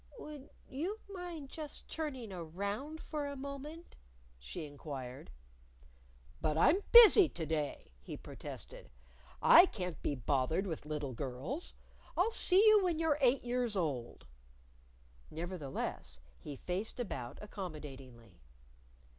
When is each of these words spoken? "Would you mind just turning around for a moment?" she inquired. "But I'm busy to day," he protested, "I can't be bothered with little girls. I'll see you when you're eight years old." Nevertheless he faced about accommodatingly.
"Would 0.17 0.49
you 0.67 0.99
mind 1.13 1.51
just 1.51 1.87
turning 1.87 2.33
around 2.33 2.99
for 3.03 3.27
a 3.27 3.35
moment?" 3.35 3.97
she 4.39 4.65
inquired. 4.65 5.29
"But 6.41 6.57
I'm 6.57 6.81
busy 6.91 7.29
to 7.29 7.45
day," 7.45 7.91
he 7.99 8.17
protested, 8.17 8.89
"I 9.43 9.67
can't 9.67 10.01
be 10.01 10.15
bothered 10.15 10.65
with 10.65 10.87
little 10.87 11.13
girls. 11.13 11.75
I'll 12.17 12.31
see 12.31 12.65
you 12.67 12.83
when 12.83 12.97
you're 12.97 13.19
eight 13.21 13.43
years 13.43 13.77
old." 13.77 14.25
Nevertheless 15.29 16.19
he 16.39 16.55
faced 16.55 16.99
about 16.99 17.37
accommodatingly. 17.39 18.41